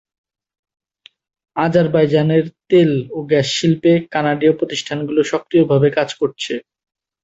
[1.55, 6.53] Azerbaijan এর তেল ও গ্যাস শিল্পে কানাডীয় প্রতিষ্ঠানগুলো সক্রিয়ভাবে কাজ করছে।